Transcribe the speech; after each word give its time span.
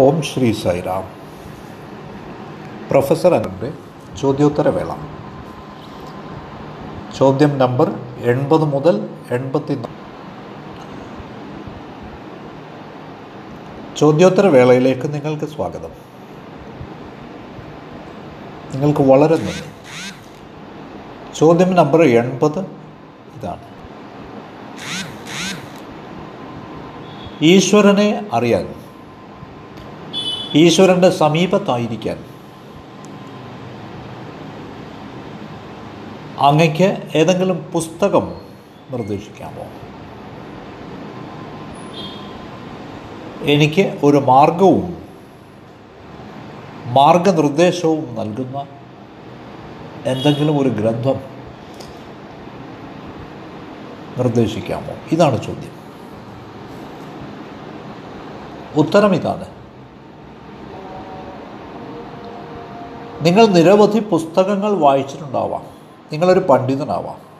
ഓം 0.00 0.22
Shri 0.22 0.52
Sairam. 0.52 1.08
Professor 2.90 3.34
അനന്റെ 3.34 3.72
ചോദ്യോത്തരവേള. 4.16 4.94
ചോദ്യം 7.18 7.58
നമ്പർ 7.58 7.90
എൺപത് 8.18 8.64
മുതൽ 8.64 9.08
എൺപത്തി 9.30 9.78
ചോദ്യോത്തരവേളയിലേക്ക് 13.96 15.14
നിങ്ങൾക്ക് 15.14 15.44
സ്വാഗതം. 15.44 15.90
നിങ്ങൾക്ക് 18.74 19.00
വളരെ 19.00 19.36
നന്ദി. 19.36 19.70
ചോദ്യം 21.38 21.74
നമ്പർ 21.74 22.02
എൺപത് 22.02 22.60
ഇതാണ്. 23.36 23.64
ഈശ്വരനെ 27.42 28.26
അറിയാൻ 28.32 28.79
ഈശ്വരന്റെ 30.54 31.10
സമീപത്തായിരിക്കാൻ. 31.10 32.24
അങ്ങയ്ക്ക് 36.38 36.96
ഏതെങ്കിലും 37.14 37.70
പുസ്തകം 37.72 38.34
നിർദ്ദേശിക്കാമോ? 38.90 39.64
എനിക്ക് 43.42 43.98
ഒരു 44.02 44.16
മാർഗവും 44.16 45.02
മാർഗനിർദ്ദേശവും 46.84 48.14
നൽകുന്ന 48.14 48.66
എന്തെങ്കിലും 50.06 50.58
ഒരു 50.58 50.68
ഗ്രന്ഥം 50.68 51.20
നിർദ്ദേശിക്കാമോ? 54.18 54.94
ഇതാണ് 55.12 55.46
ചോദ്യം. 55.46 55.80
ഉത്തരം 58.76 59.14
ഇതാണ് 59.14 59.49
നിങ്ങൾ 63.22 63.46
നിരവധി 63.46 64.00
പുസ്തകങ്ങൾ 64.00 64.74
വായിച്ചിട്ടുണ്ടാവാം. 64.74 65.62
നിങ്ങളൊരു 66.12 66.40
പണ്ഡിതനാവാം. 66.40 67.30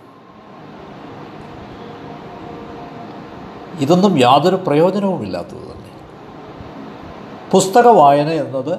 ഇതൊന്നും 3.80 4.18
യാതൊരു 4.18 4.56
പ്രയോജനവുമില്ലാത്തത് 4.56 5.58
തന്നെ. 5.58 5.90
പുസ്തക 7.52 7.88
വായന 7.88 8.28
എന്നത് 8.28 8.78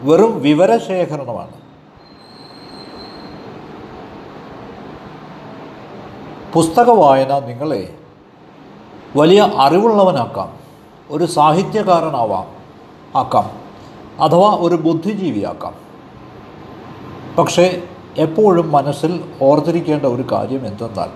വെറും 0.00 0.42
വിവരശേഖരണമാണ്. 0.42 1.52
പുസ്തക 6.52 6.90
വായന 6.90 7.38
നിങ്ങളെ 7.38 7.94
വലിയ 9.16 9.52
അറിവുള്ളവനാക്കാം 9.56 10.56
ഒരു 11.10 11.24
സാഹിത്യകാരനാവാം 11.24 12.46
ആക്കാം 13.16 13.50
അഥവാ 14.22 14.56
ഒരു 14.60 14.74
ബുദ്ധിജീവിയാക്കാം. 14.74 15.87
പക്ഷേ 17.38 17.82
എപ്പോഴും 18.16 18.72
മനസ്സിൽ 18.72 19.24
ഓർത്തിരിക്കേണ്ട 19.42 20.04
ഒരു 20.04 20.24
കാര്യം 20.32 20.66
എന്തെന്നാൽ 20.66 21.10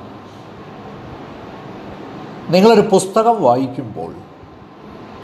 നിങ്ങളൊരു 2.52 2.80
പുസ്തകം 2.80 3.42
വായിക്കുമ്പോൾ 3.42 4.14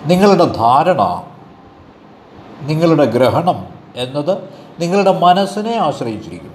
നിങ്ങളുടെ 0.07 0.45
ധാരണ 0.45 1.23
നിങ്ങളുടെ 2.61 3.05
ഗ്രഹണം 3.05 3.67
എന്നത് 3.97 4.49
നിങ്ങളുടെ 4.81 5.19
മനസ്സിനെ 5.19 5.75
ആശ്രയിച്ചിരിക്കും. 5.77 6.55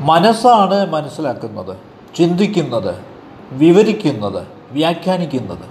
മനസ്സാണ് 0.00 0.86
മനസ്സിലാക്കുന്നത് 0.86 1.76
ചിന്തിക്കുന്നത് 2.16 3.04
വിവരിക്കുന്നത് 3.52 4.46
വ്യാഖ്യാനിക്കുന്നത്. 4.70 5.66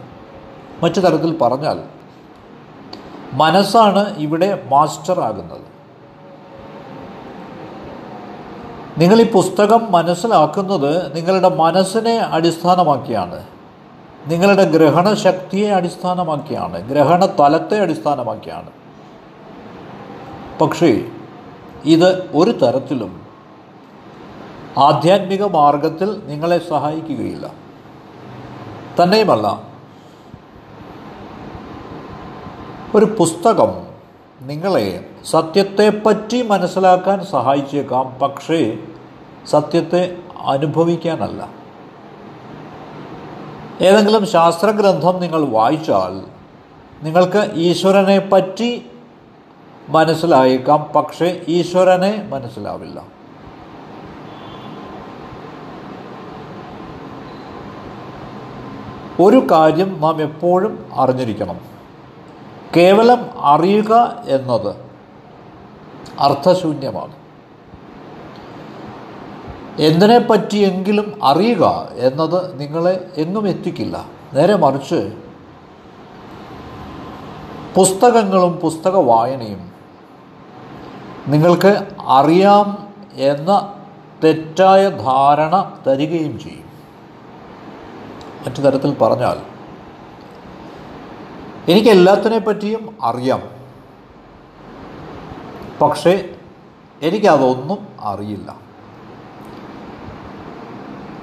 മറ്റു 0.83 0.99
തരത്തിൽ 0.99 1.37
പറഞ്ഞാൽ 1.37 1.83
മനസ്സാണ് 3.33 4.15
ഇവിടെ 4.17 4.63
മാസ്റ്റർ 4.69 5.19
നിങ്ങൾ 8.99 9.21
ഈ 9.21 9.31
പുസ്തകം 9.31 9.91
മനസ്സിലാക്കുന്നത് 9.91 11.15
നിങ്ങളുടെ 11.15 11.49
മനസ്സിനെ 11.49 12.17
അടിസ്ഥാനമാക്കിയാണ്. 12.17 13.43
നിങ്ങളുടെ 14.27 14.63
ഗ്രഹണശക്തിയെ 14.63 15.69
അടിസ്ഥാനമാക്കിയാണ്. 15.69 16.89
ഗ്രഹണ 16.89 17.25
തലത്തെ 17.25 17.79
അടിസ്ഥാനമാക്കിയാണ്. 17.79 18.69
പക്ഷേ 20.59 21.05
ഇത് 21.85 22.29
ഒരു 22.35 22.51
തരത്തിലും 22.51 23.21
ആധ്യാത്മിക 24.77 25.43
മാർഗത്തിൽ 25.43 26.21
നിങ്ങളെ 26.25 26.69
സഹായിക്കുകയില്ല. 26.69 27.51
തന്നെയുമല്ല 29.03 29.61
ഒരു 32.95 33.05
പുസ്തകം 33.05 33.69
നിങ്ങളെ 34.41 35.05
സത്യത്തെപ്പറ്റി 35.25 36.47
മനസ്സിലാക്കാൻ 36.47 37.25
സഹായിച്ചേക്കാം. 37.25 38.19
പക്ഷേ 38.21 38.77
സത്യത്തെ 39.47 40.17
അനുഭവിക്കാനല്ല. 40.45 41.47
ഏതെങ്കിലും 43.81 44.25
ശാസ്ത്രഗ്രന്ഥം 44.27 45.19
നിങ്ങൾ 45.19 45.45
വായിച്ചാൽ 45.45 46.23
നിങ്ങൾക്ക് 47.03 47.51
ഈശ്വരനെ 47.53 48.19
പറ്റി 48.19 48.85
മനസ്സിലായേക്കാം 49.89 50.83
പക്ഷേ 50.95 51.41
ഈശ്വരനെ 51.47 52.27
മനസ്സിലാവില്ല. 52.29 53.19
ഒരു 59.19 59.47
കാര്യം 59.51 60.01
നാം 60.01 60.21
എപ്പോഴും 60.21 60.89
അറിഞ്ഞിരിക്കണം. 60.93 61.59
കേവലം 62.77 63.25
അറിയുക 63.39 64.23
എന്നത് 64.27 64.75
അർത്ഥശൂന്യമാണ്. 66.19 67.18
എന്തിനെ 69.79 70.19
പറ്റിയെങ്കിലും 70.19 71.19
അറിയുക 71.23 71.89
എന്നത് 71.95 72.59
നിങ്ങളെ 72.59 73.11
എങ്ങും 73.17 73.47
എത്തിക്കില്ല. 73.47 74.05
നേരെ 74.33 74.55
മറിച്ച് 74.55 75.13
പുസ്തകങ്ങളും 77.75 78.53
പുസ്തക 78.53 78.95
വായനയും 78.95 79.71
നിങ്ങൾക്ക് 81.27 81.87
അറിയാം 82.07 82.87
എന്ന 83.13 83.73
തെറ്റായ 84.23 84.89
ധാരണ 84.89 85.77
തരികയും 85.87 86.39
ചെയ്യും. 86.39 86.69
മറ്റു 88.47 88.61
തരത്തിൽ 88.61 88.93
പറഞ്ഞാൽ 88.93 89.37
എനിക്ക് 91.71 91.89
എല്ലാത്തിനെ 91.89 92.37
പറ്റിയും 92.37 92.97
അറിയാം. 93.03 93.43
പക്ഷേ 95.81 96.29
എനിക്കതൊന്നും 97.01 97.87
അറിയില്ല. 98.01 98.68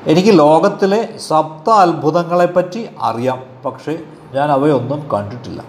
എനിക്ക് 0.07 0.39
ലോകത്തിലെ 0.39 1.19
സപ്ത 1.19 1.71
അത്ഭുതങ്ങളെപ്പറ്റി 1.71 2.89
അറിയാം 3.01 3.43
പക്ഷേ 3.65 3.99
ഞാൻ 4.33 4.53
അവയൊന്നും 4.53 5.09
കണ്ടിട്ടില്ല. 5.09 5.65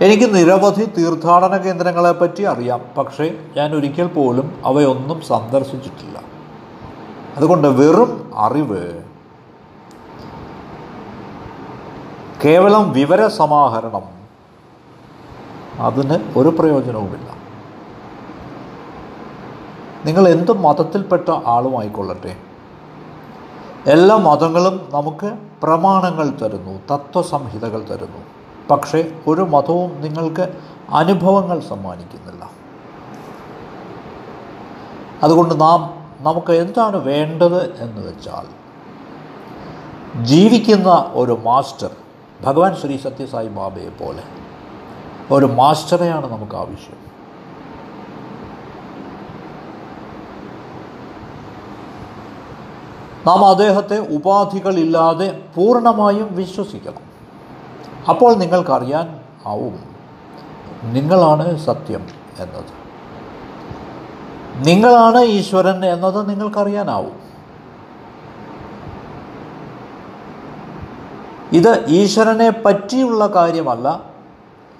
എനിക്ക് 0.00 0.34
നിരവധി 0.34 0.84
തീർത്ഥാടന 0.84 1.56
കേന്ദ്രങ്ങളെപ്പറ്റി 1.56 2.42
അറിയാം 2.42 2.80
പക്ഷേ 2.98 3.38
ഞാൻ 3.56 3.74
ഒരിക്കൽ 3.74 4.06
പോലും 4.06 4.62
അവയൊന്നും 4.64 5.20
സന്ദർശിച്ചിട്ടില്ല. 5.20 6.22
അതുകൊണ്ട് 7.36 7.68
വെറും 7.68 8.32
അറിവ്. 8.36 9.02
കേവലം 12.44 12.92
വിവരസമാഹരണം. 12.92 14.02
അതിന് 15.78 16.38
ഒരു 16.38 16.48
പ്രയോജനവുമില്ല. 16.48 17.41
നിങ്ങൾ 20.06 20.28
എന്ത് 20.28 20.52
മതത്തിൽപ്പെട്ട 20.52 21.28
ആളുമായിക്കൊള്ളട്ടെ? 21.46 22.36
എല്ലാ 23.86 24.16
മതങ്ങളും 24.16 24.88
നമുക്ക് 24.92 25.36
പ്രമാണങ്ങൾ 25.62 26.30
തരുന്നു 26.30 26.80
തത്വസംഹിതകൾ 26.90 27.84
തരുന്നു. 27.84 28.18
പക്ഷേ 28.70 29.12
ഒരു 29.26 29.40
മതവും 29.40 30.00
നിങ്ങൾക്ക് 30.00 30.46
അനുഭവങ്ങൾ 30.90 31.60
സമ്മാനിക്കുന്നില്ല. 31.60 32.50
അതുകൊണ്ട് 35.22 35.60
നാം 35.60 35.80
നമുക്ക് 36.20 36.52
എന്താണ് 36.52 36.96
വേണ്ടത് 36.96 37.60
എന്ന് 37.80 38.08
വെച്ചാൽ 38.08 38.46
ജീവിക്കുന്ന 40.24 41.10
ഒരു 41.14 41.40
മാസ്റ്റർ 41.44 41.90
ഭഗവാൻ 42.42 42.76
ശ്രീ 42.76 42.96
സത്യസായി 42.96 43.48
ബാബയെ 43.48 43.88
പോലെ 43.88 44.22
ഒരു 45.34 45.46
മാസ്റ്ററെയാണ് 45.46 46.32
നമുക്ക് 46.32 46.56
ആവശ്യം. 46.56 47.01
നാം 53.26 53.46
അദ്ദേഹത്തെ 53.46 53.98
ഉപാധികളില്ലാതെ 53.98 55.42
പൂർണമായും 55.56 56.34
വിശ്വസിക്കണം. 56.34 57.12
അപ്പോൾ 58.08 58.34
നിങ്ങൾക്കറിയാൻ 58.34 59.20
ആവും 59.46 59.84
നിങ്ങളാണ് 60.82 61.58
സത്യം 61.58 62.06
എന്നത്. 62.38 62.82
നിങ്ങളാണ് 64.66 65.20
ഈശ്വരൻ 65.22 65.84
എന്നത് 65.84 66.30
നിങ്ങൾക്കറിയാനാവും. 66.30 67.22
ഇത് 71.52 71.84
ഈശ്വരനെ 71.88 72.50
പറ്റിയുള്ള 72.50 73.26
കാര്യമല്ല 73.26 74.04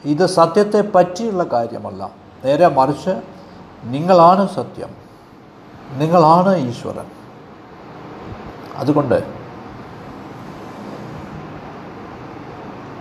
ഇത് 0.05 0.27
സത്യത്തെ 0.27 0.81
പറ്റിയുള്ള 0.81 1.45
കാര്യമല്ല. 1.45 2.11
നേരെ 2.45 2.69
മറിച്ച് 2.69 3.23
നിങ്ങളാണ് 3.85 4.49
സത്യം. 4.49 4.89
നിങ്ങളാണ് 5.99 6.57
ഈശ്വരൻ. 6.57 7.22
അതുകൊണ്ട് 8.83 9.43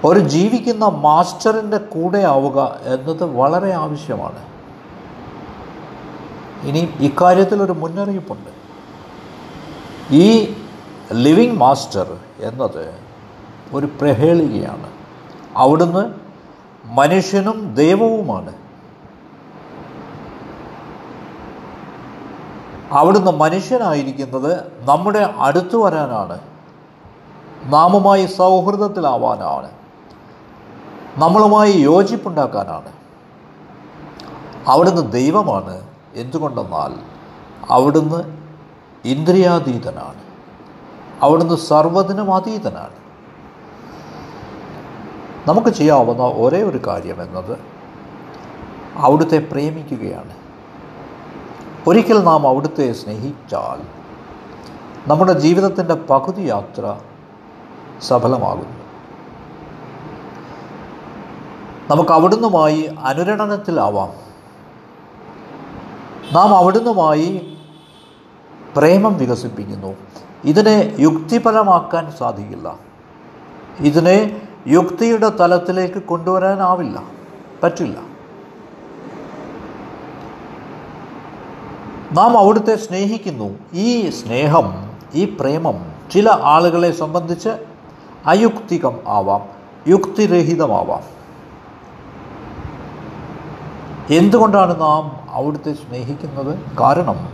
ഒരു 0.03 0.19
ജീവിക്കുന്ന 0.19 0.85
മാസ്റ്ററിന്റെ 0.85 1.77
കൂടെ 1.77 2.17
ആവുക 2.17 2.79
എന്നത് 2.85 3.23
വളരെ 3.23 3.73
ആവശ്യമാണ്. 3.73 4.41
ഇനി 6.67 6.93
ഇക്കാര്യത്തിൽ 6.99 7.63
ഒരു 7.63 7.71
മുന്നറിയിപ്പുണ്ട്. 7.71 8.49
ഈ 10.13 10.55
ലിവിങ് 11.13 11.57
മാസ്റ്റർ 11.57 12.17
എന്നത് 12.39 12.95
ഒരു 13.73 13.85
പ്രഹേളികയാണ്. 13.85 14.89
അവിടുന്ന് 15.55 16.13
മനുഷ്യനും 16.85 17.75
ദൈവവുമാണ്. 17.75 18.53
അവിടുന്ന് 22.91 23.31
മനുഷ്യനായിരിക്കുന്നത് 23.31 24.71
നമ്മുടെ 24.79 25.33
അടുത്തു 25.37 25.77
വരാനാണ്. 25.77 26.39
നാമുമായി 27.73 28.25
സൗഹൃദത്തിലാവാനാണ്. 28.25 29.71
നമ്മളുമായി 31.17 31.71
യോജിപ്പുണ്ടാക്കാനാണ്. 31.71 32.91
അവിടുന്ന് 34.67 35.11
ദൈവമാണ് 35.11 35.87
എന്തുകൊണ്ടെന്നാൽ 36.15 36.93
അവിടുന്ന് 37.69 38.37
ഇന്ദ്രിയാതീതനാണ്. 39.05 40.23
അവിടുന്ന് 41.21 41.55
സർവതിനും 41.55 42.35
അതീതനാണ്. 42.35 43.01
നമുക്ക് 45.47 45.67
ചെയ്യാവുന്ന 45.67 46.23
ഒരേ 46.23 46.61
ഒരു 46.63 46.77
കാര്യം 46.87 47.21
എന്നത് 47.21 47.57
അവിടുത്തെ 48.95 49.37
പ്രേമിക്കുകയാണ്. 49.51 50.40
ഒരിക്കൽ 51.87 52.23
നാം 52.23 52.47
അവിടുത്തെ 52.47 52.93
സ്നേഹിച്ചാൽ 52.93 54.01
നമ്മുടെ 55.09 55.39
ജീവിതത്തിന്റെ 55.39 55.93
പകുതി 55.93 56.41
യാത്ര 56.41 56.97
സഫലമാകുന്നു. 58.01 58.81
നമുക്ക് 61.89 62.11
അവിടുന്നുമായി 62.11 62.95
അനുരണനത്തിലാവാം. 63.03 64.09
നാം 66.33 66.55
അവിടുന്നുമായി 66.57 67.57
പ്രേമം 68.75 69.17
വികസിപ്പിക്കുന്നു. 69.17 69.95
ഇതിനെ 70.43 70.95
യുക്തിപരമാക്കാൻ 70.99 72.11
സാധിക്കില്ല. 72.11 72.75
ഇതിനെ 73.79 74.47
യുക്തിയുടെ 74.67 75.29
തലത്തിലേക്ക് 75.29 76.03
കൊണ്ടുവരാനാവില്ല. 76.03 77.03
പറ്റില്ല. 77.63 78.10
നാം 82.11 82.37
അവിടുത്തെ 82.37 82.75
സ്നേഹിക്കുന്നു. 82.75 83.57
ഈ 83.73 84.09
സ്നേഹം 84.09 84.91
ഈ 85.13 85.37
പ്രേമം 85.39 85.85
ചില 86.11 86.29
ആളുകളെ 86.29 86.91
സംബന്ധിച്ച് 86.91 87.49
അയുക്തികം 88.25 88.99
ആവാം 89.07 89.41
യുക്തിരഹിതമാവാം. 89.87 91.03
എന്തുകൊണ്ടാണ് 94.09 94.81
നാം 94.81 95.27
അവിടുത്തെ 95.29 95.73
സ്നേഹിക്കുന്നത്? 95.73 96.59
കാരണം 96.79 97.29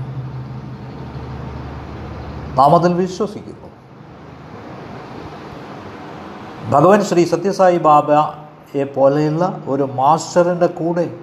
നാം 2.56 2.75
അതിൽ 2.75 2.94
വിശ്വസിക്കുന്നു. 2.94 3.68
ഭഗവാൻ 6.69 7.03
ശ്രീ 7.03 7.25
സത്യസായി 7.25 7.77
ബാബയെ 7.77 8.83
പോലെയുള്ള 8.83 9.59
ഒരു 9.68 9.83
മാസ്റ്ററിന്റെ 9.83 10.68
കൂടെ 10.68 11.15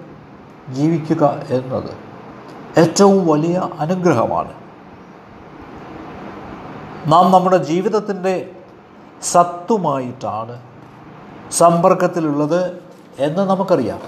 ജീവിക്കുക 0.69 1.41
എന്നത് 1.49 2.04
ഏറ്റവും 2.77 3.27
വലിയ 3.27 3.69
അനുഗ്രഹമാണ്. 3.79 4.53
നാം 7.07 7.31
നമ്മുടെ 7.31 7.57
ജീവിതത്തിന്റെ 7.57 8.49
സത്തുമായിട്ടാണ് 9.23 10.61
സമ്പർക്കത്തിലുള്ളത് 11.51 12.83
എന്ന് 13.19 13.41
നമുക്കറിയാം. 13.41 13.99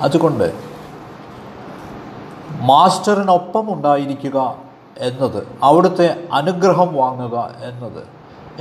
അതുകൊണ്ട് 0.00 0.52
മാസ്റ്ററിനൊപ്പം 2.60 3.72
ഉണ്ടായിരിക്കുക 3.72 4.56
എന്നത് 4.98 5.48
അവിടുത്തെ 5.62 6.28
അനുഗ്രഹം 6.32 6.94
വാങ്ങുക 6.94 7.50
എന്നത് 7.62 8.06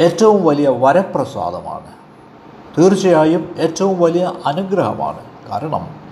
ഏറ്റവും 0.01 0.45
വലിയ 0.45 0.69
വരപ്രസാദമാണ്. 0.69 1.91
തീർച്ചയായും 2.77 3.55
ഏറ്റവും 3.57 3.99
വലിയ 3.99 4.31
അനുഗ്രഹമാണ്. 4.45 5.19
കാരണം 5.51 6.06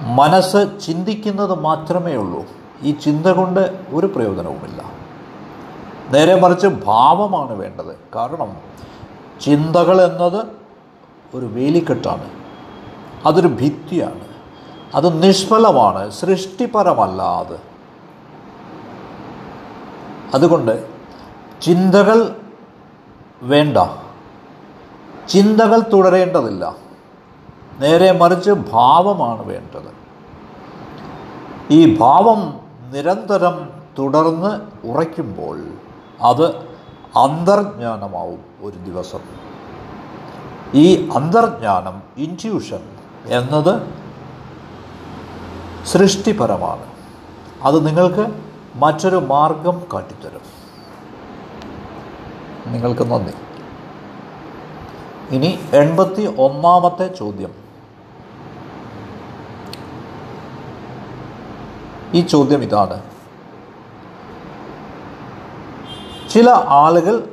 മനസ്സ് 0.00 0.80
ചിന്തിക്കുന്നത് 0.86 1.60
മാത്രമേ 1.60 2.16
ഉള്ളൂ. 2.16 2.44
ഈ 2.82 2.90
ചിന്ത 2.90 3.26
കൊണ്ട് 3.26 3.84
ഒരു 3.92 4.06
പ്രയോജനവുമില്ല. 4.06 4.82
നേരെ 6.10 6.40
മറിച്ച് 6.40 6.66
ഭാവമാണ് 6.66 7.52
വേണ്ടത്. 7.52 7.98
കാരണം 8.14 8.56
ചിന്തകൾ 9.40 10.02
എന്നത് 10.02 10.46
ഒരു 11.34 11.46
വേലിക്കെട്ടാണ്. 11.46 12.30
അതൊരു 13.26 13.48
ഭിത്തിയാണ്. 13.48 14.20
അത് 14.94 15.22
നിഷ്ഫലമാണ്. 15.22 16.10
സൃഷ്ടിപരമല്ല 16.10 17.22
അത് 17.22 17.60
അതുകൊണ്ട് 20.34 20.88
ചിന്തകൾ 21.62 22.36
വേണ്ട. 23.42 23.78
ചിന്തകൾ 25.28 25.80
തുടരേണ്ടതില്ല. 25.92 26.85
നേരെ 27.78 28.12
മറിച്ച് 28.12 28.50
ഭാവമാണ് 28.50 29.46
വേണ്ടത്. 29.46 29.96
ഈ 31.70 31.98
ഭാവം 31.98 32.60
നിരന്തരം 32.90 33.70
തുടർന്ന് 33.98 34.60
ഉറയ്ക്കുമ്പോൾ 34.86 35.60
അത് 36.20 36.56
അന്തർജ്ഞാനമാവും 37.18 38.44
ഒരു 38.60 38.76
ദിവസം. 38.76 39.18
ഈ 40.74 41.08
അന്തർജ്ഞാനം 41.08 42.02
ഇന്റ്യൂഷൻ 42.16 42.80
എന്നത് 43.26 43.82
സൃഷ്ടിപരമാണ്. 45.86 46.86
അത് 47.62 47.86
നിങ്ങൾക്ക് 47.86 48.26
മറ്റൊരു 48.74 49.16
മാർഗം 49.16 49.82
കാട്ടിത്തരും. 49.94 50.40
നിങ്ങൾക്ക് 52.72 53.10
നന്ദി. 53.10 53.32
ഇനി 55.34 55.58
എൺപത്തി 55.72 56.34
ഒന്നാമത്തെ 56.38 57.06
ചോദ്യം. 57.06 57.65
ഈ 62.14 62.20
ചോദ്യം 62.20 62.62
ഇതാണ്. 62.62 63.02
ചില 66.30 66.50
ആളുകൾ 66.68 67.28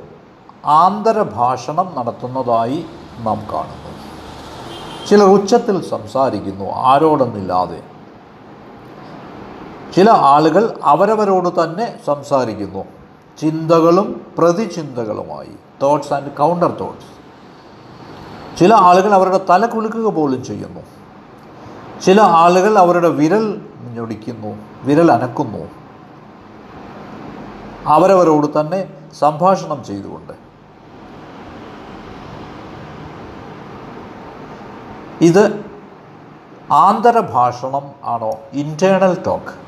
ആന്തരഭാഷണം 0.64 1.92
നടത്തുന്നതായി 1.98 2.84
നാം 3.18 3.46
കാണുന്നു. 3.52 3.84
ചിലർ 5.08 5.26
ഉച്ചത്തിൽ 5.26 5.82
സംസാരിക്കുന്നു 5.82 6.64
ആരോടൊന്നില്ലാതെ. 6.64 7.82
ചില 9.96 10.10
ആളുകൾ 10.10 10.78
അവരവരോട് 10.82 11.64
തന്നെ 11.64 11.98
സംസാരിക്കുന്നു 12.06 12.84
ചിന്തകളും 13.40 14.26
പ്രതിചിന്തകളുമായി 14.38 15.50
തോട്ട്സ് 15.82 16.12
ആൻഡ് 16.12 16.30
കൗണ്ടർ 16.30 16.70
തോട്ട്സ് 16.70 17.14
ചില 18.58 18.74
ആളുകൾ 18.74 19.14
അവരുടെ 19.14 19.40
തല 19.50 19.66
കുലുക്കുക 19.66 20.10
പോലും 20.10 20.44
ചെയ്യുന്നു. 20.44 20.80
ചില 22.00 22.20
ആളുകൾ 22.20 22.78
അവരുടെ 22.78 23.08
വിരൽ 23.08 23.66
ഞൊടിക്കുന്നു 23.92 24.56
വിരൽ 24.82 25.12
അനക്കുന്നു. 25.12 25.68
അവരവരോട് 27.86 28.60
തന്നെ 28.60 28.88
സംഭാഷണം 29.18 29.84
ചെയ്തുകൊണ്ട്. 29.84 30.32
ഇത് 35.20 35.64
ആന്തരഭാഷണം 36.72 37.92
ആണോ? 38.04 38.36
ഇന്റേണൽ 38.52 39.22
ടോക്ക് 39.26 39.64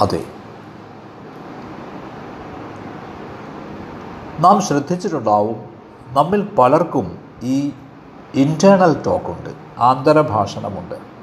അതെ. 0.00 0.24
നാം 4.40 4.60
ശ്രദ്ധിച്ചിട്ടുണ്ടാവും 4.60 5.64
നമ്മിൽ 6.08 6.48
പലർക്കും 6.58 7.18
ഈ 7.42 7.72
ഇന്റേണൽ 8.34 9.02
ടോക്കുണ്ട് 9.02 9.50
ആന്തരഭാഷണമുണ്ട്. 9.78 11.13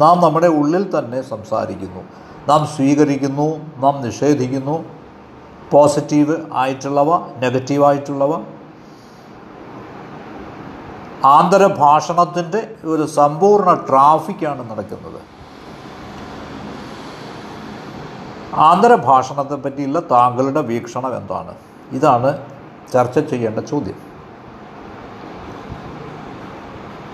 നാം 0.00 0.20
നമ്മുടെ 0.20 0.46
ഉള്ളിൽ 0.46 0.98
തന്നെ 0.98 1.22
സംസാരിക്കുന്നു. 1.22 2.02
നാം 2.48 2.66
സ്വീകരിക്കുന്നു 2.66 3.56
നാം 3.76 4.02
നിഷേധിക്കുന്നു. 4.02 4.84
പോസിറ്റീവ് 5.70 6.36
ആയിട്ടുള്ളവ 6.52 7.16
നെഗറ്റീവായിട്ടുള്ളവ 7.38 8.44
ആന്തരഭാഷണത്തിന്റെ 11.24 12.74
ഒരു 12.84 13.06
സമ്പൂർണ 13.06 13.74
ട്രാഫിക്കാണ് 13.74 14.70
നടക്കുന്നത്. 14.70 15.20
ആന്തരഭാഷണത്തെ 18.54 19.54
പറ്റിയുള്ള 19.54 20.00
താങ്കളുടെ 20.00 20.60
വീക്ഷണം 20.60 21.16
എന്താണ്? 21.16 21.54
ഇതാണ് 21.92 22.38
ചർച്ച 22.92 23.18
ചെയ്യേണ്ട 23.18 23.58
ചോദ്യം. 23.58 23.98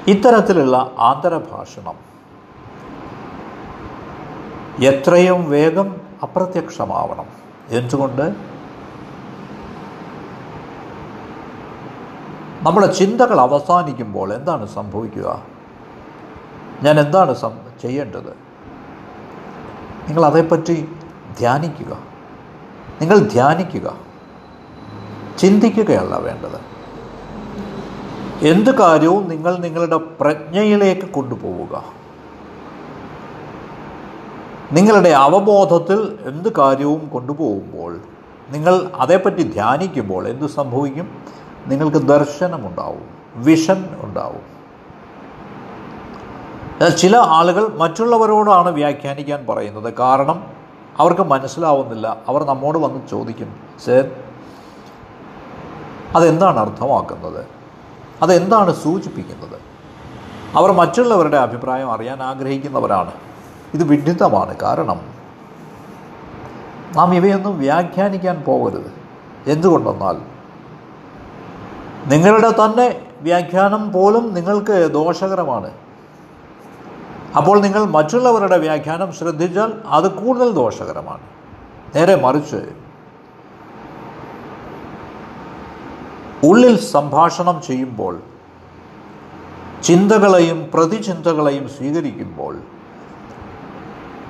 ഇത്തരത്തിലുള്ള 0.06 0.90
ആന്തരഭാഷണം 0.98 2.13
എത്രയും 4.82 5.50
വേഗം 5.50 6.00
അപ്രത്യക്ഷമാവണം. 6.22 7.24
എന്തുകൊണ്ട്? 7.68 8.54
നമ്മുടെ 12.62 12.86
ചിന്തകൾ 12.86 13.40
അവസാനിക്കുമ്പോൾ 13.40 14.34
എന്താണ് 14.34 14.66
സംഭവിക്കുക? 14.66 15.42
ഞാൻ 16.82 17.00
എന്താണ് 17.00 17.34
സം 17.34 17.58
ചെയ്യേണ്ടത്? 17.82 18.30
നിങ്ങൾ 20.08 20.26
അതേപ്പറ്റി 20.26 20.88
ധ്യാനിക്കുക. 21.38 21.98
നിങ്ങൾ 23.00 23.18
ധ്യാനിക്കുക. 23.18 23.96
ചിന്തിക്കുകയല്ല 25.38 26.16
വേണ്ടത്. 26.16 26.60
എന്ത് 28.46 28.78
കാര്യവും 28.78 29.28
നിങ്ങൾ 29.28 29.56
നിങ്ങളുടെ 29.56 29.96
പ്രജ്ഞയിലേക്ക് 29.96 31.08
കൊണ്ടുപോവുക. 31.08 32.03
നിങ്ങളുടെ 34.72 35.08
അവബോധത്തിൽ 35.08 36.18
എന്ത് 36.26 36.56
കാര്യവും 36.56 37.08
കൊണ്ടുപോകുമ്പോൾ 37.08 38.00
നിങ്ങൾ 38.48 38.90
അതേപ്പറ്റി 38.94 39.42
ധ്യാനിക്കുമ്പോൾ 39.42 40.28
എന്ത് 40.28 40.46
സംഭവിക്കും? 40.46 41.18
നിങ്ങൾക്ക് 41.66 41.96
ദർശനമുണ്ടാവും 41.96 43.08
വിഷൻ 43.34 43.88
ഉണ്ടാവും. 44.00 44.54
ചില 46.96 47.16
ആളുകൾ 47.16 47.68
മറ്റുള്ളവരോടാണ് 47.68 48.68
വ്യാഖ്യാനിക്കാൻ 48.68 49.46
പറയുന്നത്. 49.48 49.94
കാരണം 49.94 50.46
അവർക്ക് 50.98 51.20
മനസ്സിലാവുന്നില്ല. 51.20 52.16
അവർ 52.28 52.44
നമ്മോട് 52.44 52.78
വന്ന് 52.78 53.08
ചോദിക്കും 53.08 53.56
സർ 53.84 54.10
അതെന്താണ് 56.16 56.58
അർത്ഥമാക്കുന്നത്? 56.58 57.46
അതെന്താണ് 58.22 58.74
സൂചിപ്പിക്കുന്നത്? 58.74 59.60
അവർ 60.54 60.72
മറ്റുള്ളവരുടെ 60.72 61.36
അഭിപ്രായം 61.36 61.92
അറിയാൻ 61.92 62.22
ആഗ്രഹിക്കുന്നവരാണ്. 62.22 63.10
ഇത് 63.74 63.84
വിഡിത്തമാണ് 63.84 64.56
കാരണം 64.60 65.00
നാം 66.96 67.14
ഇവയൊന്നും 67.14 67.58
വ്യാഖ്യാനിക്കാൻ 67.58 68.42
പോകരുത്. 68.46 68.90
എന്തുകൊണ്ടെന്നാൽ 69.46 70.16
നിങ്ങളുടെ 72.12 72.50
തന്നെ 72.50 73.06
വ്യാഖ്യാനം 73.20 73.92
പോലും 73.92 74.34
നിങ്ങൾക്ക് 74.34 74.90
ദോഷകരമാണ്. 74.92 75.70
അപ്പോൾ 77.36 77.60
നിങ്ങൾ 77.60 77.84
മറ്റുള്ളവരുടെ 77.84 78.58
വ്യാഖ്യാനം 78.58 79.12
ശ്രദ്ധിച്ചാൽ 79.12 79.72
അത് 79.86 80.12
കൂടുതൽ 80.12 80.52
ദോഷകരമാണ്. 80.52 81.24
നേരെ 81.96 82.14
മറിച്ച് 82.14 82.60
ഉള്ളിൽ 86.44 86.80
സംഭാഷണം 86.80 87.62
ചെയ്യുമ്പോൾ 87.62 88.22
ചിന്തകളെയും 89.82 90.70
പ്രതിചിന്തകളെയും 90.74 91.68
സ്വീകരിക്കുമ്പോൾ 91.68 92.54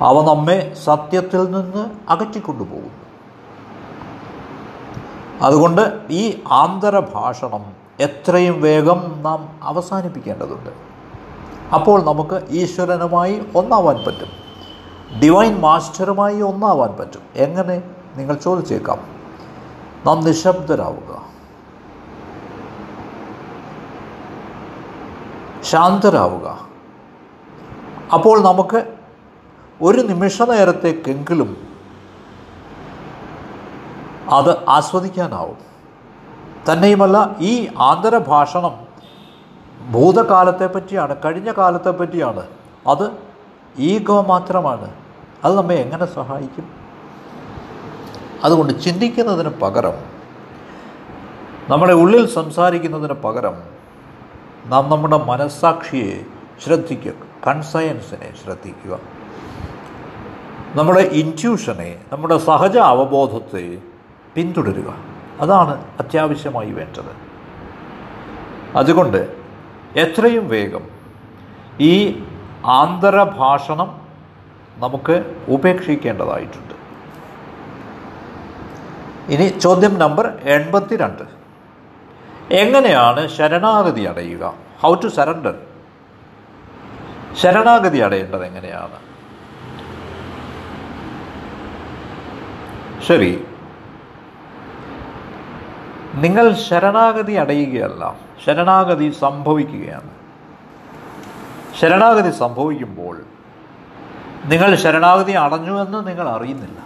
അവ 0.02 0.34
നമ്മെ 0.34 0.76
സത്യത്തിൽ 0.84 1.50
നിന്ന് 1.50 1.90
അകറ്റിക്കൊണ്ടുപോകുന്നു. 2.08 2.90
അതുകൊണ്ട് 5.42 6.00
ഈ 6.10 6.42
ആന്തരഭാഷണം 6.50 7.72
എത്രയും 8.00 8.62
വേഗം 8.62 9.22
നാം 9.22 9.60
അവസാനിപ്പിക്കേണ്ടതുണ്ട്. 9.62 10.70
അപ്പോൾ 11.74 12.04
നമുക്ക് 12.04 12.42
ഈശ്വരനുമായി 12.50 13.42
ഒന്നാവാൻ 13.54 14.04
പറ്റും. 14.06 14.44
ഡിവൈൻ 15.20 15.60
മാസ്റ്ററുമായി 15.60 16.40
ഒന്നാവാൻ 16.40 16.96
പറ്റും. 17.00 17.22
എങ്ങനെ? 17.34 17.82
നിങ്ങൾ 18.16 18.34
ചോദിച്ചേക്കാം. 18.34 18.98
നാം 20.06 20.24
നിശബ്ദരാവുക. 20.24 21.26
ശാന്തരാവുക. 25.62 26.68
അപ്പോൾ 28.14 28.42
നമുക്ക് 28.42 28.96
ഒരു 29.82 30.00
നിമിഷ 30.00 30.42
നേരത്തേക്കെങ്കിലും 30.42 31.68
അത് 34.30 34.68
ആസ്വദിക്കാനാവും. 34.68 35.58
തന്നെയുമല്ല 36.72 37.36
ഈ 37.40 37.66
ആന്തരഭാഷണം 37.78 38.86
ഭൂതകാലത്തെ 39.90 40.66
പറ്റിയാണ് 40.66 41.16
കഴിഞ്ഞ 41.24 41.52
കാലത്തെ 41.52 41.90
പറ്റിയാണ് 41.90 42.46
അത് 42.86 43.10
ഈഗോ 43.78 44.22
മാത്രമാണ്. 44.22 44.94
അത് 45.44 45.56
നമ്മെ 45.56 45.74
എങ്ങനെ 45.74 46.06
സഹായിക്കും? 46.06 46.70
അതുകൊണ്ട് 48.44 48.82
ചിന്തിക്കുന്നതിന് 48.82 49.48
പകരം 49.48 50.14
നമ്മുടെ 51.68 51.92
ഉള്ളിൽ 51.92 52.26
സംസാരിക്കുന്നതിന് 52.26 53.12
പകരം 53.12 53.62
നാം 54.66 54.90
നമ്മുടെ 54.90 55.16
മനസ്സാക്ഷിയെ 55.16 56.24
ശ്രദ്ധിക്കുക 56.64 57.12
കൺസയൻസിനെ 57.46 58.34
ശ്രദ്ധിക്കുക. 58.44 59.13
നമ്മുടെ 60.74 61.00
ഇന്റ്യൂഷനെ 61.00 62.04
നമ്മുടെ 62.12 62.38
സഹജ 62.38 62.78
അവബോധത്തെ 62.78 63.78
പിന്തുടരുക. 64.34 64.94
അതാണ് 65.40 65.84
അത്യാവശ്യമായി 66.00 66.70
വേണ്ടത്. 66.70 67.12
അതുകൊണ്ട് 68.76 69.36
എത്രയും 69.96 70.48
വേഗം 70.48 70.84
ഈ 71.80 72.22
ആന്തരഭാഷണം 72.64 74.00
നമുക്ക് 74.76 75.34
ഉപേക്ഷിക്കേണ്ടതായിട്ടുണ്ട്. 75.48 76.74
ഇനി 79.32 79.58
ചോദ്യം 79.58 79.98
നമ്പർ 79.98 80.26
എൺപത്തി 80.42 80.96
രണ്ട് 80.96 81.22
എങ്ങനെയാണ് 82.52 83.28
ശരണാഗതി 83.28 84.02
അടയുക? 84.02 84.54
ഹൗ 84.80 84.94
ടു 84.94 85.08
സറണ്ടർ 85.08 85.54
ശരണാഗതി 87.42 87.98
അടയേണ്ടത് 87.98 88.44
എങ്ങനെയാണ്? 88.44 89.13
ശരി. 93.08 93.44
നിങ്ങൾ 96.14 96.54
ശരണാഗതി 96.54 97.32
അടയുകയല്ല. 97.32 98.14
ശരണാഗതി 98.44 99.10
സംഭവിക്കുകയാണ്. 99.10 100.10
ശരണാഗതി 101.80 102.30
സംഭവിക്കുമ്പോൾ 102.30 103.22
നിങ്ങൾ 104.44 104.74
ശരണാഗതി 104.74 105.32
അടഞ്ഞുവെന്ന് 105.32 106.08
നിങ്ങൾ 106.08 106.28
അറിയുന്നില്ല. 106.28 106.80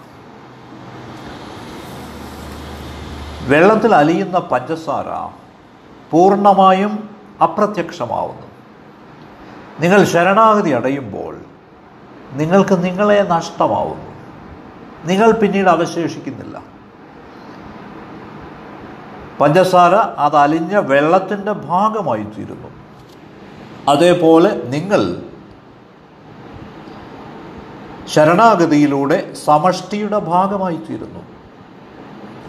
വെള്ളത്തിൽ 3.48 3.94
അലിയുന്ന 3.94 4.38
പഞ്ചസാര 4.38 5.34
പൂർണമായും 6.10 7.10
അപ്രത്യക്ഷമാവുന്നു. 7.42 8.46
നിങ്ങൾ 9.80 10.04
ശരണാഗതി 10.04 10.70
അടയുമ്പോൾ 10.70 11.37
നിങ്ങൾക്ക് 12.32 12.84
നിങ്ങളെ 12.84 13.22
നഷ്ടമാവുന്നു. 13.22 14.08
നിങ്ങൾ 15.05 15.33
പിന്നീട് 15.33 15.69
അവശേഷിക്കുന്നില്ല. 15.69 16.62
പഞ്ചസാര 19.40 19.95
അത് 19.95 20.37
അലിഞ്ഞ 20.37 20.76
വെള്ളത്തിന്റെ 20.76 21.52
ഭാഗമായി 21.52 22.23
തീരുന്നു. 22.23 22.69
അതേപോലെ 23.88 24.62
നിങ്ങൾ 24.64 25.23
ശരണാഗതിയിലൂടെ 28.07 29.35
സമഷ്ടിയുടെ 29.35 30.19
ഭാഗമായി 30.19 30.76
തീരുന്നു. 30.76 31.21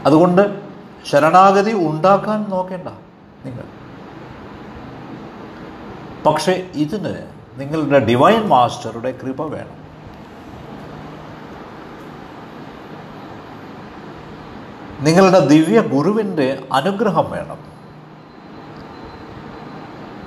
അതുകൊണ്ട് 0.05 0.61
ശരണാഗതി 1.05 1.73
ഉണ്ടാക്കാൻ 1.73 2.49
നോക്കേണ്ട 2.49 2.87
നിങ്ങൾ. 3.45 3.63
പക്ഷേ 6.23 6.69
ഇതിന് 6.73 7.27
നിങ്ങളുടെ 7.55 7.99
ഡിവൈൻ 7.99 8.47
മാസ്റ്ററുടെ 8.47 9.19
കൃപ 9.23 9.41
വേണം. 9.41 9.78
നിങ്ങളുടെ 15.01 15.39
ദിവ്യ 15.47 15.81
ഗുരുവിന്റെ 15.81 16.67
അനുഗ്രഹം 16.73 17.31
വേണം. 17.31 17.59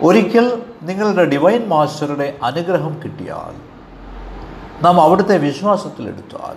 ഒരിക്കൽ 0.03 0.47
നിങ്ങളുടെ 0.83 1.25
ഡിവൈൻ 1.25 1.69
മാസ്റ്ററുടെ 1.69 2.39
അനുഗ്രഹം 2.43 3.03
കിട്ടിയാൽ 3.03 3.55
നാം 4.85 5.01
അവിടുത്തെ 5.01 5.39
വിശ്വാസത്തിലെടുത്താൽ 5.39 6.57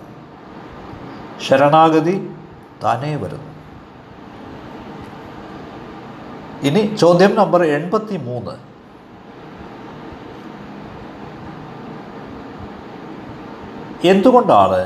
ശരണാഗതി 1.40 2.30
താനേ 2.84 3.16
വരുന്നു. 3.16 3.52
ഇനി 6.62 6.96
ചോദ്യം 6.96 7.34
നമ്പർ 7.34 7.62
എൺപത്തി 7.62 8.16
മൂന്ന് 8.16 8.56
എന്തുകൊണ്ടാണ് 14.06 14.80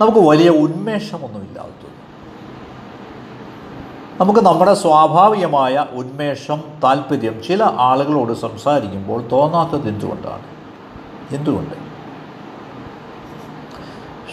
നമുക്ക് 0.00 0.18
വലിയ 0.18 0.50
ഉന്മേഷമൊന്നുമില്ലാത്തത്? 0.50 1.91
നമുക്ക് 4.22 4.40
നമ്മുടെ 4.40 4.74
സ്വാഭാവികമായ 4.74 5.86
ഉന്മേഷം 5.92 6.62
താല്പര്യം 6.84 7.42
ചില 7.42 7.62
ആളുകളോട് 7.62 8.32
സംസാരിക്കുമ്പോൾ 8.32 9.28
തോന്നാത്തത് 9.28 9.88
എന്തുകൊണ്ടാണ്? 9.88 10.42
എന്തുകൊണ്ട്? 11.34 11.74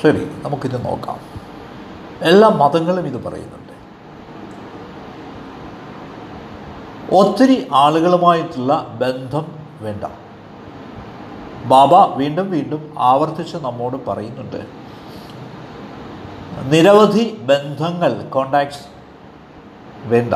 ശരി 0.01 0.31
നമുക്കിത് 0.43 0.86
നോക്കാം. 0.86 1.19
എല്ലാ 2.22 2.50
മതങ്ങളും 2.50 3.08
ഇത് 3.08 3.24
പറയുന്നുണ്ട്. 3.24 3.74
ഒത്തിരി 7.15 7.67
ആളുകളുമായിട്ടുള്ള 7.74 8.88
ബന്ധം 9.01 9.46
വേണ്ട. 9.81 10.03
ബാബ 11.65 11.96
വീണ്ടും 11.96 12.51
വീണ്ടും 12.51 12.93
ആവർത്തിച്ച് 13.00 13.58
നമ്മോട് 13.58 14.05
പറയുന്നുണ്ട്. 14.05 14.65
നിരവധി 16.75 17.38
ബന്ധങ്ങൾ 17.41 18.24
കോണ്ടാക്ട്സ് 18.29 18.99
വേണ്ട. 20.06 20.34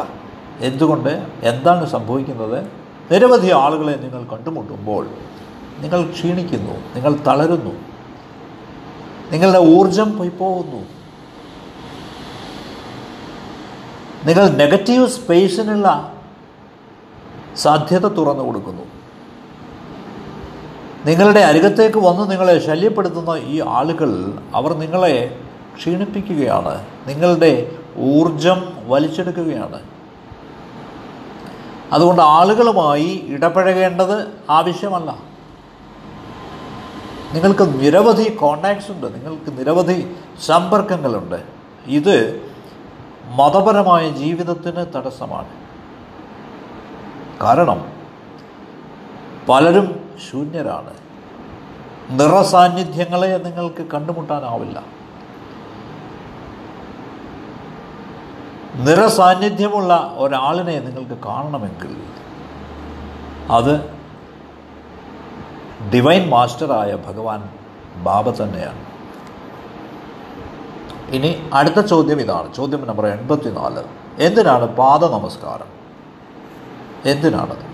എന്തുകൊണ്ട്? 0.59 1.27
എന്താണ് 1.43 1.85
സംഭവിക്കുന്നത്? 1.85 2.65
നിരവധി 3.11 3.51
ആളുകളെ 3.51 3.95
നിങ്ങൾ 3.95 4.23
കണ്ടുമുട്ടുമ്പോൾ 4.23 5.07
നിങ്ങൾ 5.79 6.11
ക്ഷീണിക്കുന്നു 6.11 6.73
നിങ്ങൾ 6.95 7.15
തളരുന്നു 7.27 7.71
നിങ്ങളുടെ 9.31 9.59
ഊർജം 9.59 10.17
പോയി 10.17 10.29
പോകുന്നു 10.29 10.85
നിങ്ങൾ 14.25 14.49
നെഗറ്റീവ് 14.49 15.07
സ്പേസിനുള്ള 15.07 16.13
സാധ്യത 17.55 18.07
തുറന്നു 18.07 18.43
കൊടുക്കുന്നു. 18.43 18.83
നിങ്ങളുടെ 21.05 21.39
അരികത്തേക്ക് 21.39 21.97
വന്ന് 21.97 22.31
നിങ്ങളെ 22.31 22.59
ശല്യപ്പെടുത്തുന്ന 22.59 23.29
ഈ 23.29 23.61
ആളുകൾ 23.67 24.33
അവർ 24.53 24.73
നിങ്ങളെ 24.73 25.39
ക്ഷീണിപ്പിക്കുകയാണ്. 25.75 26.85
നിങ്ങളുടെ 27.07 27.71
ഊർജം 27.97 28.73
വലിച്ചെടുക്കുകയാണ്. 28.89 29.79
അതുകൊണ്ട് 31.93 32.21
ആളുകളുമായി 32.21 33.25
ഇടപഴകേണ്ടത് 33.27 34.27
ആവശ്യമല്ല. 34.49 35.17
നിങ്ങൾക്ക് 37.33 37.79
നിരവധി 37.79 38.35
കോണ്ടാക്ട്സ് 38.35 38.91
ഉണ്ട് 38.91 39.15
നിങ്ങൾക്ക് 39.15 39.59
നിരവധി 39.59 40.15
സമ്പർക്കങ്ങളുണ്ട്. 40.45 41.43
ഇത് 41.85 42.41
മതപരമായ 43.25 44.09
ജീവിതത്തിന് 44.09 44.85
തടസ്സമാണ്. 44.95 45.47
കാരണം 47.43 47.93
പലരും 49.49 50.09
ശൂന്യരാണ്. 50.31 50.93
നിറസാന്നിധ്യങ്ങളെ 52.09 53.37
നിങ്ങൾക്ക് 53.37 53.81
കണ്ടുമുട്ടാനാവില്ല. 53.81 55.02
നിറസാന്നിധ്യമുള്ള 58.75 60.15
ഒരാളിനെ 60.17 60.79
നിങ്ങൾക്ക് 60.79 61.23
കാണണമെങ്കിൽ 61.23 62.03
അത് 63.51 63.93
ഡിവൈൻ 65.93 66.29
മാസ്റ്ററായ 66.29 66.95
ഭഗവാൻ 66.95 67.49
ബാബ 67.95 68.29
തന്നെയാണ്. 68.29 68.85
ഇനി 71.15 71.49
അടുത്ത 71.53 71.79
ചോദ്യം 71.79 72.21
ഇതാണ്. 72.21 72.53
ചോദ്യം 72.53 72.87
നമ്പർ 72.87 73.05
എൺപത്തിനാല്. 73.05 73.83
എന്തിനാണ് 74.19 74.65
പാദ 74.65 75.05
നമസ്കാരം? 75.05 75.67
എന്തിനാണത്? 77.05 77.73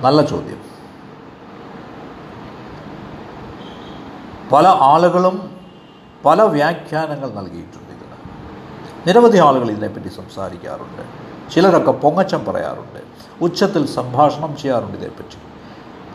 നല്ല 0.00 0.22
ചോദ്യം. 0.22 0.62
പല 4.52 4.66
ആളുകളും 4.66 5.56
പല 6.24 6.42
വ്യാഖ്യാനങ്ങൾ 6.42 7.34
നൽകിയിട്ടുണ്ട്. 7.34 7.81
നിരവധി 9.06 9.38
ആളുകൾ 9.38 9.70
ഇതിനെപ്പറ്റി 9.70 10.08
സംസാരിക്കാറുണ്ട്. 10.08 11.02
ചിലരൊക്കെ 11.52 11.90
പൊങ്ങച്ചം 11.90 12.44
പറയാറുണ്ട്. 12.44 13.02
ഉച്ചത്തിൽ 13.44 13.86
സംഭാഷണം 13.86 14.56
ചെയ്യാറുണ്ട് 14.56 14.98
ഇതേപ്പറ്റി. 14.98 15.36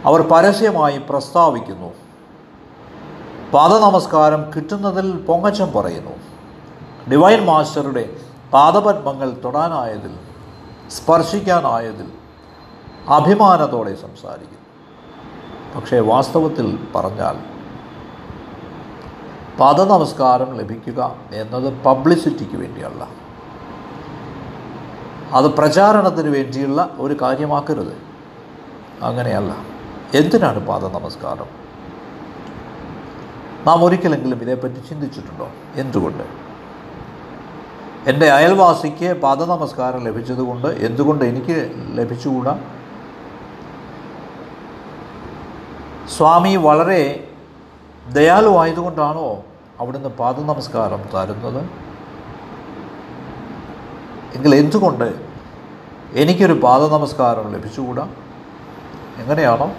അവർ 0.05 0.21
പരസ്യമായി 0.21 1.01
പ്രസ്താവിക്കുന്നു. 1.09 1.93
പാദനമസ്കാരം 3.53 4.51
കിട്ടുന്നതിൽ 4.55 5.11
പൊങ്ങച്ചം 5.11 5.71
പറയുന്നു. 5.71 6.11
ഡിവൈൻ 7.11 7.45
മാസ്റ്ററുടെ 7.45 8.09
പാദപത്മങ്ങൾ 8.53 9.37
തൊടാനായതിൽ 9.43 10.15
സ്പർശിക്കാനായതിൽ 10.89 12.11
അഭിമാനത്തോടെ 13.09 13.95
സംസാരിക്കുന്നു. 13.95 14.57
പക്ഷേ 15.75 15.99
വാസ്തവത്തിൽ 15.99 16.87
പറഞ്ഞാൽ 16.95 17.56
പാദനമസ്കാരം 19.59 20.57
ലഭിക്കുക 20.57 21.15
എന്നത് 21.31 21.83
പബ്ലിസിറ്റിക്ക് 21.83 22.57
വേണ്ടിയുള്ള 22.57 23.07
അത് 25.33 25.45
പ്രചാരണത്തിന് 25.45 26.29
വേണ്ടിയുള്ള 26.29 26.89
ഒരു 26.97 27.17
കാര്യമാക്കരുത്. 27.21 27.97
അങ്ങനെയല്ല. 29.01 29.57
എന്തിനാണ് 30.13 30.67
പാദനമസ്കാരം? 30.67 31.45
നാം 33.67 33.83
ഒരിക്കലെങ്കിലും 33.83 34.41
ഇതേപ്പറ്റി 34.41 34.81
ചിന്തിച്ചിട്ടുണ്ടോ? 34.89 35.49
എന്തുകൊണ്ട്? 35.75 36.23
എന്റെ 38.09 38.31
അയൽവാസിക്ക് 38.31 39.21
പാദനമസ്കാരം 39.21 40.03
ലഭിച്ചതുകൊണ്ട് 40.03 40.67
എന്തുകൊണ്ട് 40.67 41.25
എനിക്ക് 41.25 41.71
ലഭിച്ചുകൂടാ? 41.93 42.59
സ്വാമി 46.17 46.55
വളരെ 46.55 47.26
ദയാലുവായതുകൊണ്ടാണോ 48.13 49.43
അവിടുന്ന് 49.79 50.09
പാദനമസ്കാരം 50.09 51.01
തരുന്നത്? 51.13 51.69
എങ്കിൽ 54.35 54.55
എന്തുകൊണ്ട് 54.55 55.27
എനിക്കൊരു 56.13 56.53
പാദനമസ്കാരം 56.53 57.53
ലഭിച്ചുകൂടാ? 57.53 58.09
എങ്ങനെയാണോ? 59.17 59.71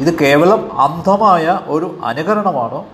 ഇത് 0.00 0.18
കേവലം 0.18 0.80
അന്ധമായ 0.80 1.60
ഒരു 1.66 1.98
അനുകരണമാണോ? 2.04 2.86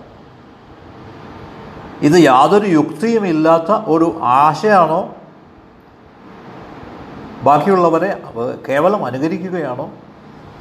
ഇത് 2.01 2.13
യാതൊരു 2.13 2.67
യുക്തിയുമില്ലാത്ത 2.67 3.71
ഒരു 3.71 4.19
ആശയാണോ? 4.23 5.09
ബാക്കിയുള്ളവരെ 7.43 8.23
കേവലം 8.69 9.05
അനുകരിക്കുകയാണോ? 9.05 9.89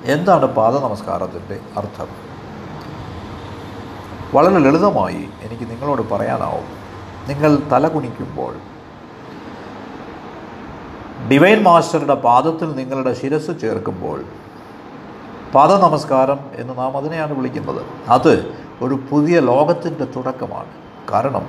എന്താണ് 0.05 0.47
പാദ 0.47 0.77
നമസ്കാരത്തിന്റെ 0.77 1.61
അർത്ഥം? 1.77 2.29
വളരെ 4.35 4.59
ലളിതമായി 4.59 5.29
എനിക്ക് 5.43 5.71
നിങ്ങളോട് 5.71 6.11
പറയാനാവും. 6.11 6.67
നിങ്ങൾ 7.29 7.59
തല 7.73 7.89
കുനിക്കുമ്പോൾ 7.89 8.55
ഡിവൈൻ 11.31 11.63
മാസ്റ്ററുടെ 11.63 12.15
പാദത്തിൽ 12.15 12.73
നിങ്ങളുടെ 12.73 13.13
ശിരസ് 13.15 13.61
ചേർക്കുമ്പോൾ 13.61 14.25
പാദ 15.55 15.73
നമസ്കാരം 15.73 16.39
എന്ന് 16.55 16.79
നാം 16.79 16.97
അതിനെയാണ് 16.97 17.33
വിളിക്കുന്നത്. 17.33 17.87
അത് 18.09 18.55
ഒരു 18.81 19.01
പുതിയ 19.11 19.41
ലോകത്തിന്റെ 19.41 20.05
തുടക്കമാണ്. 20.05 20.71
കാരണം 21.13 21.49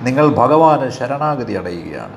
നിങ്ങൾ 0.00 0.28
ഭഗവാന് 0.28 0.90
ശരണാഗതി 0.90 1.52
അടയുകയാണ്. 1.52 2.16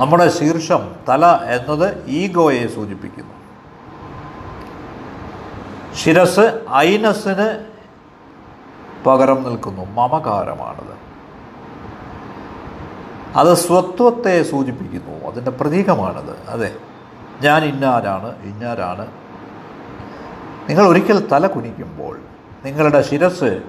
നമ്മുടെ 0.00 0.28
ശീർഷം 0.28 0.94
തല 1.08 1.26
എന്നത് 1.26 2.06
ഈഗോയെ 2.06 2.66
സൂചിപ്പിക്കുന്നു. 2.66 3.37
ശിരസ് 5.98 6.66
ഐനസിന് 6.74 7.64
പകരം 9.06 9.42
നിൽക്കുന്നു. 9.42 9.82
മമകാരമാണത്. 9.82 11.08
അത് 13.38 13.54
സ്വത്വത്തെ 13.54 14.42
സൂചിപ്പിക്കുന്നു. 14.42 15.30
അതിന്റെ 15.30 15.50
പ്രതീകമാണത്. 15.50 16.48
അതെ. 16.48 16.76
ഞാൻ 17.42 17.64
ഇന്നാരാണ്? 17.64 18.42
ഇന്നാരാണ്? 18.42 19.06
നിങ്ങൾ 20.68 20.86
ഒരിക്കൽ 20.86 21.28
തല 21.32 21.46
കുനിക്കുമ്പോൾ 21.46 22.20
നിങ്ങളുടെ 22.64 23.02
ശിരസ് 23.02 23.62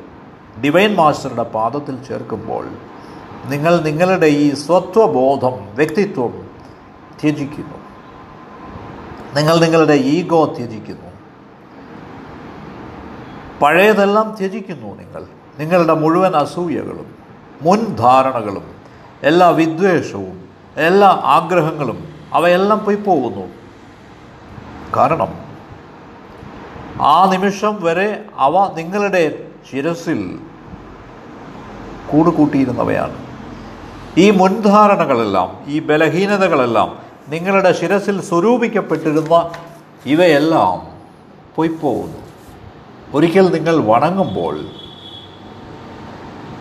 ഡിവൈൻ 0.63 0.95
മാസ്റ്ററുടെ 0.95 1.43
പാദത്തിൽ 1.43 2.03
ചേർക്കുമ്പോൾ 2.03 2.67
നിങ്ങൾ 3.45 3.81
നിങ്ങളുടെ 3.81 4.25
ഈ 4.25 4.53
സ്വത്വബോധം 4.53 5.75
വ്യക്തിത്വം 5.75 6.49
ത്യജിക്കുന്നു. 7.21 7.77
നിങ്ങൾ 9.35 9.59
നിങ്ങളുടെ 9.59 9.93
ഈഗോ 9.93 10.45
ത്യജിക്കുന്നു. 10.45 11.08
പഴയതെല്ലാം 13.61 14.35
ത്യജിക്കുന്നു 14.39 14.95
നിങ്ങൾ. 14.95 15.25
നിങ്ങളുടെ 15.59 15.93
മുഴുവൻ 15.93 16.35
അസൂയകളും 16.35 17.15
മുൻധാരണകളും 17.61 18.63
എല്ലാ 19.23 19.49
വിദ്വേഷവും 19.49 20.49
എല്ലാ 20.77 21.21
ആഗ്രഹങ്ങളും 21.23 22.07
അവയെല്ലാം 22.33 22.85
പോയി 22.85 22.95
പോകുന്നു. 22.95 23.47
കാരണം 24.97 25.49
ആ 27.01 27.31
നിമിഷം 27.31 27.83
വരെ 27.83 28.25
അവ 28.37 28.73
നിങ്ങളുടെ 28.75 29.45
ശിരസിൽ 29.71 30.39
കൂടുകൂട്ടിയിരുന്നവയാണ്. 32.11 33.17
ഈ 34.17 34.31
മുൻധാരണകളെല്ലാം 34.31 35.63
ഈ 35.67 35.79
ബലഹീനതകളെല്ലാം 35.79 36.99
നിങ്ങളുടെ 37.29 37.71
ശിരസിൽ 37.71 38.21
സ്വരൂപിക്കപ്പെട്ടിരുന്ന 38.21 39.51
ഇവയെല്ലാം 40.05 40.97
പോയിപ്പോകുന്നു 41.55 42.28
ഒരിക്കൽ 43.15 43.45
നിങ്ങൾ 43.55 43.75
വണങ്ങുമ്പോൾ 43.91 44.55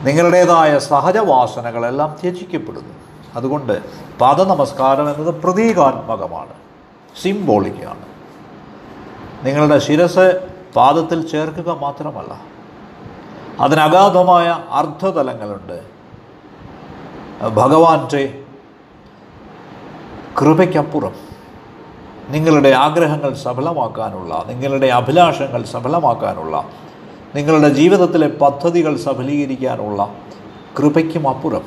നിങ്ങളുടേതായ 0.06 0.78
സഹജവാസനകളെല്ലാം 0.78 2.16
ത്യജിക്കപ്പെടുന്നു. 2.22 2.94
അതുകൊണ്ട് 3.36 3.82
പാദനമസ്കാരം 4.20 5.06
എന്നത് 5.12 5.34
പ്രതീകാത്മകമാണ് 5.42 6.54
സിംബോളിക്കാണ്. 7.22 8.04
നിങ്ങളുടെ 9.44 9.78
ശിരസ് 9.78 10.26
പാദത്തിൽ 10.76 11.28
ചേർക്കുക 11.28 11.70
മാത്രമല്ല 11.80 12.32
അതിനഗാധമായ 13.60 14.46
അർത്ഥതലങ്ങളുണ്ട് 14.70 15.78
ഭഗവാന്റെ 17.54 18.44
കൃപയ്ക്കപ്പുറം 20.40 21.14
നിങ്ങളുടെ 22.30 22.68
ആഗ്രഹങ്ങൾ 22.68 23.34
സഫലമാക്കാനുള്ള 23.34 24.44
നിങ്ങളുടെ 24.48 24.86
അഭിലാഷങ്ങൾ 24.86 25.64
സഫലമാക്കാനുള്ള 25.64 26.64
നിങ്ങളുടെ 27.34 27.68
ജീവിതത്തിലെ 27.68 28.28
പദ്ധതികൾ 28.28 28.96
സഫലീകരിക്കാനുള്ള 28.96 30.14
കൃപയ്ക്കും 30.78 31.28
അപ്പുറം. 31.28 31.62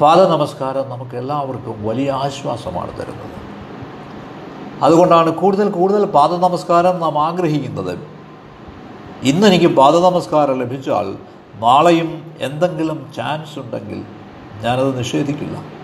പാദ 0.00 0.20
നമസ്കാരം 0.20 0.90
നമുക്ക് 0.90 1.16
എല്ലാവർക്കും 1.16 1.86
വലിയ 1.86 2.10
ആശ്വാസമാണ് 2.10 2.92
തരുന്നത്. 2.98 3.36
അതുകൊണ്ടാണ് 4.82 5.30
കൂടുതൽ 5.30 5.70
കൂടുതൽ 5.70 6.04
പാദ 6.04 6.32
നമസ്കാരം 6.32 7.00
നാം 7.00 7.18
ആഗ്രഹിക്കുന്നത്. 7.18 7.98
ഇന്ന് 9.22 9.46
എനിക്ക് 9.46 9.74
പാദ 9.76 9.96
നമസ്കാരം 9.96 10.58
ലഭിച്ചാൽ 10.60 11.16
നാളെയും 11.54 12.34
എന്തെങ്കിലും 12.40 13.12
ചാൻസ് 13.16 13.58
ഉണ്ടെങ്കിൽ 13.58 14.02
ഞാനത് 14.62 14.98
നിഷേധിക്കില്ല. 14.98 15.77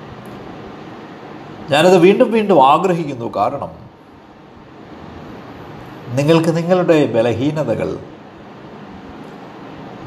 ഞാനത് 1.70 1.98
വീണ്ടും 1.98 2.32
വീണ്ടും 2.32 2.66
ആഗ്രഹിക്കുന്നു. 2.66 3.32
കാരണം 3.36 3.84
നിങ്ങൾക്ക് 6.08 6.56
നിങ്ങളുടെ 6.56 7.06
ബലഹീനതകൾ 7.06 7.98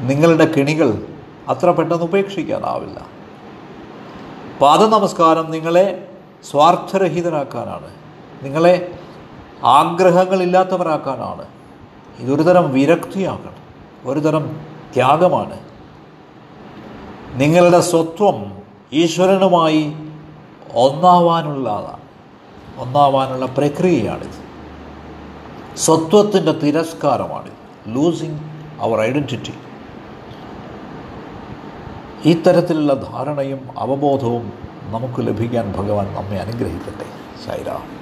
നിങ്ങളുടെ 0.00 0.44
കിണികൾ 0.44 1.06
അത്ര 1.48 1.70
പെട്ടെന്ന് 1.70 2.04
ഉപേക്ഷിക്കാനാവില്ല. 2.04 3.06
പാദ 4.60 4.80
നമസ്കാരം 4.82 5.50
നിങ്ങളെ 5.50 6.08
സ്വാർത്ഥരഹിതരാക്കാനാണ്. 6.50 7.90
നിങ്ങളെ 8.42 8.98
ആഗ്രഹങ്ങളില്ലാത്തവരാക്കാനാണ്. 9.64 11.46
ഇതൊരു 12.18 12.42
തരം 12.42 12.72
വിരക്തിയാക്കണം 12.72 13.58
ഒരു 14.04 14.20
തരം 14.20 14.60
ത്യാഗമാണ്. 14.94 15.60
നിങ്ങളുടെ 17.32 17.80
സ്വത്വം 17.80 18.58
ഈശ്വരനുമായി 18.92 19.94
ഒന്നാവാനുള്ളതാണ് 20.78 22.00
ഒന്നാവാനുള്ള 22.78 23.46
പ്രക്രിയയാണിത്. 23.46 24.48
സ്വത്വത്തിന്റെ 25.76 26.52
തിരസ്കാരമാണ്. 26.52 27.50
ലൂസിങ് 27.86 28.38
അവർ 28.80 29.00
ഐഡന്റിറ്റി 29.00 29.54
ഈ 32.24 32.42
തരത്തിലുള്ള 32.42 32.94
ധാരണയും 32.94 33.68
അവബോധവും 33.78 34.52
നമുക്ക് 34.84 35.26
ലഭിക്കാൻ 35.26 35.72
ഭഗവാൻ 35.72 36.14
നമ്മെ 36.14 36.36
അനുഗ്രഹിക്കട്ടെ. 36.36 37.06
ശൈരാം 37.46 37.97